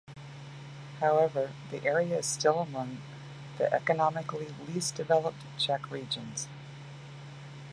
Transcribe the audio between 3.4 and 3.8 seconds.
the